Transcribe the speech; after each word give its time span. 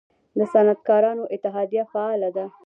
د 0.37 0.39
صنعتکارانو 0.51 1.23
اتحادیه 1.35 1.83
فعال 1.91 2.21
ده؟ 2.35 2.45